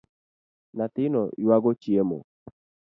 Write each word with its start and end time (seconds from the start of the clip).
Nyathino 0.75 1.21
yuago 1.43 1.71
chiemo 1.81 2.17